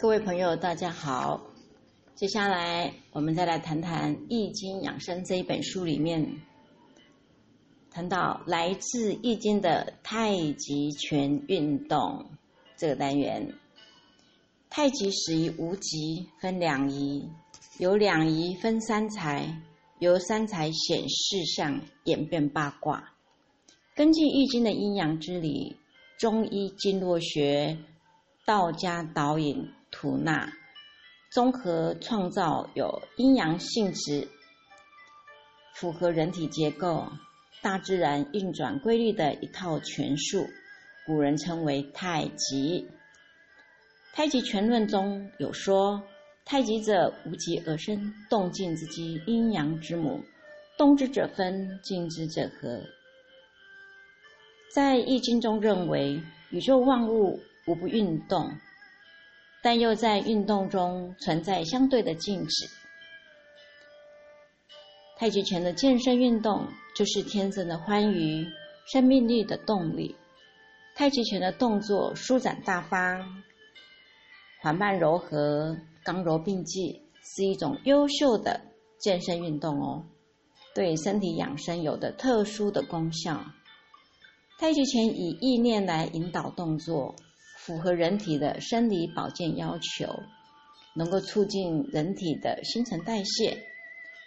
[0.00, 1.42] 各位朋友，大家好。
[2.14, 6.40] 接下来我们再来谈谈《易经养生》这一本书里面
[7.90, 12.24] 谈到来自《易经》的太极拳运动
[12.78, 13.52] 这个单元。
[14.70, 17.28] 太极始于无极，分两仪，
[17.78, 19.54] 由两仪分三才，
[19.98, 23.12] 由三才显事象，演变八卦。
[23.94, 25.76] 根据《易经》的阴阳之理，
[26.16, 27.76] 中医经络学，
[28.46, 30.52] 道家导引吐纳，
[31.30, 34.28] 综合创造有阴阳性质、
[35.74, 37.06] 符合人体结构、
[37.62, 40.46] 大自然运转规律的一套拳术，
[41.06, 42.88] 古人称为太极。
[44.12, 46.02] 太极拳论中有说
[46.44, 50.20] ：“太极者，无极而生，动静之机，阴阳之母。
[50.76, 52.80] 动之者分，静之者和。”
[54.74, 58.50] 在《易经》中认为，宇宙万物无不运动，
[59.62, 62.68] 但又在运动中存在相对的静止。
[65.16, 68.46] 太极拳的健身运动就是天生的欢愉、
[68.86, 70.16] 生命力的动力。
[70.94, 73.42] 太极拳的动作舒展大方。
[74.62, 78.60] 缓慢柔和，刚柔并济，是一种优秀的
[78.98, 80.04] 健身运动哦，
[80.74, 83.44] 对身体养生有的特殊的功效。
[84.58, 87.14] 太极拳以意念来引导动作，
[87.62, 90.06] 符合人体的生理保健要求，
[90.94, 93.66] 能够促进人体的新陈代谢，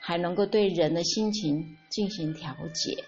[0.00, 3.04] 还能够对人的心情进行调节，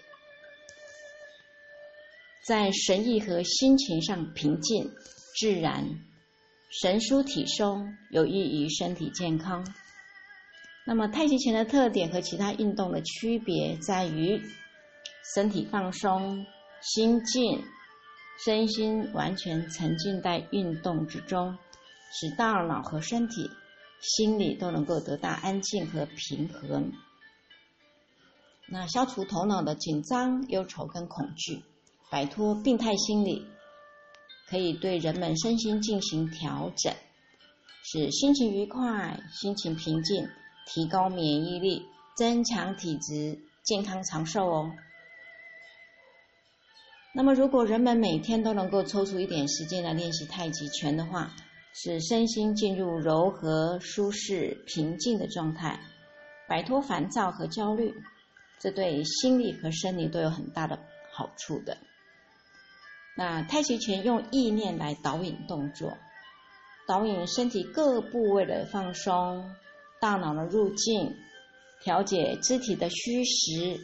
[2.45, 4.91] 在神意和心情上平静
[5.39, 5.83] 自然。
[6.69, 9.65] 神舒体松，有益于身体健康。
[10.85, 14.39] 那么太极拳的特点和其他运动的区别在于，
[15.35, 16.45] 身体放松，
[16.79, 17.61] 心静，
[18.43, 21.57] 身心完全沉浸在运动之中，
[22.11, 23.49] 使大脑和身体、
[23.99, 26.91] 心理都能够得到安静和平衡。
[28.67, 31.61] 那消除头脑的紧张、忧愁跟恐惧，
[32.09, 33.45] 摆脱病态心理。
[34.49, 36.93] 可以对人们身心进行调整，
[37.83, 40.27] 使心情愉快、心情平静，
[40.65, 41.85] 提高免疫力，
[42.17, 44.71] 增强体质，健康长寿哦。
[47.13, 51.33] 那么，如果人们每天都能够抽出一点时间来练习太极拳的话，
[51.73, 55.79] 使身心进入柔和、舒适、平静的状态，
[56.47, 57.93] 摆脱烦躁和焦虑，
[58.59, 60.79] 这对心理和生理都有很大的
[61.11, 61.77] 好处的。
[63.17, 65.97] 那太极拳用意念来导引动作，
[66.87, 69.53] 导引身体各部位的放松，
[69.99, 71.13] 大脑的入境，
[71.83, 73.77] 调节肢体的虚实。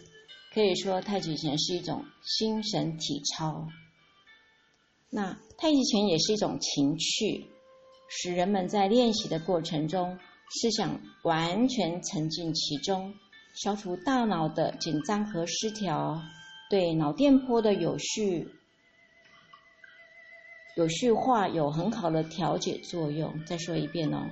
[0.57, 3.67] 可以说，太极拳是一种心神体操。
[5.11, 7.45] 那太极拳也是一种情趣，
[8.09, 10.17] 使人们在练习的过程中，
[10.49, 13.13] 思想完全沉浸其中，
[13.53, 16.19] 消除大脑的紧张和失调，
[16.71, 18.49] 对脑电波的有序。
[20.75, 23.45] 有序化有很好的调节作用。
[23.45, 24.27] 再说一遍哦，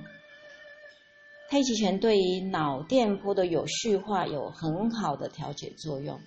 [1.48, 6.20] 太极拳对于脑电波的有序化有很好的调节作用，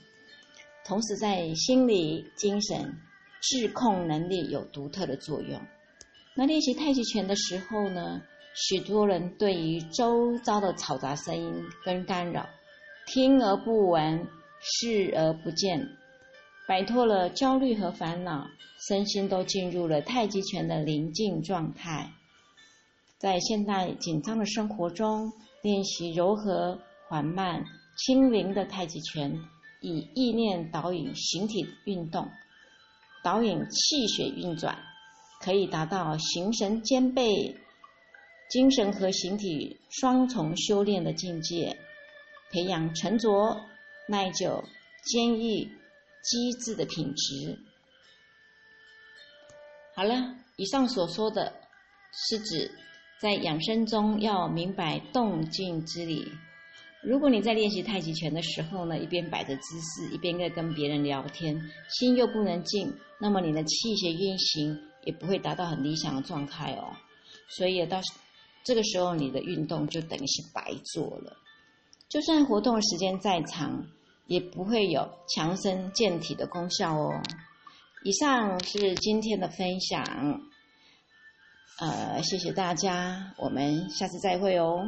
[0.85, 2.95] 同时在心理、精神、
[3.41, 5.59] 智控能力有独特的作用。
[6.35, 8.21] 那练习太极拳的时候呢，
[8.55, 12.47] 许多人对于周遭的嘈杂声音跟干扰，
[13.05, 14.25] 听而不闻，
[14.61, 15.89] 视而不见。
[16.65, 18.47] 摆脱了焦虑和烦恼，
[18.87, 22.09] 身心都进入了太极拳的宁静状态。
[23.19, 25.31] 在现代紧张的生活中，
[25.61, 27.63] 练习柔和、缓慢、
[27.97, 29.39] 轻灵的太极拳，
[29.81, 32.27] 以意念导引形体运动，
[33.23, 34.81] 导引气血运转，
[35.41, 37.55] 可以达到形神兼备、
[38.49, 41.77] 精神和形体双重修炼的境界，
[42.49, 43.61] 培养沉着、
[44.07, 44.63] 耐久、
[45.03, 45.69] 坚毅。
[46.21, 47.57] 机智的品质。
[49.95, 51.53] 好了，以上所说的
[52.11, 52.69] 是指
[53.19, 56.31] 在养生中要明白动静之理。
[57.01, 66.93] 如果你在练习太极拳的时候呢，一边摆着姿势，一边在跟别人聊天，心又不能静，那么你的气血运行也不会达到很理想的状态哦。
[67.49, 67.99] 所以到
[68.63, 71.37] 这个时候，你的运动就等于是白做了。
[72.07, 73.85] 就算活动的时间再长，
[74.27, 77.21] 也不会有强身健体的功效哦。
[78.03, 80.03] 以上是今天的分享，
[81.77, 84.85] 呃，谢谢大家，我们下次再会哦。